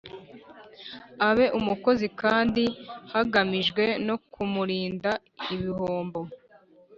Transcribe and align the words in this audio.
Abe 1.27 1.45
umukozi 1.59 2.07
kandi 2.21 2.63
hagamijwe 3.13 3.83
no 4.07 4.15
kumurinda 4.31 5.11
ibihombo 5.53 6.21